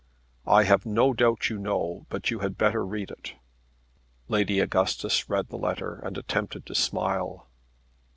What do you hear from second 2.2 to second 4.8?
you had better read it." Lady